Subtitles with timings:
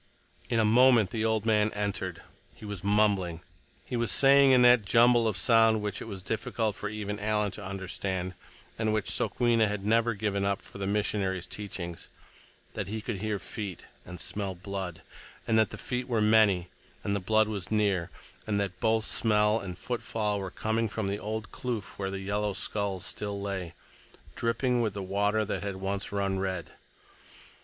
[0.49, 2.23] In a moment the old man entered.
[2.55, 3.41] He was mumbling.
[3.85, 7.51] He was saying, in that jumble of sound which it was difficult for even Alan
[7.51, 13.37] to understand—and which Sokwenna had never given up for the missionaries' teachings—that he could hear
[13.37, 15.03] feet and smell blood;
[15.45, 16.69] and that the feet were many,
[17.03, 18.09] and the blood was near,
[18.47, 23.05] and that both smell and footfall were coming from the old kloof where yellow skulls
[23.05, 23.75] still lay,
[24.35, 26.71] dripping with the water that had once run red.